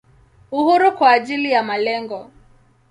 [0.51, 2.31] Uhuru kwa ajili ya malengo.